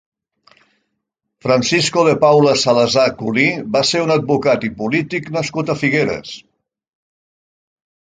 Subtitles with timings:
[1.47, 6.37] Francisco de Paula Salazar Culí va ser un advocat i polític nascut a Figueres.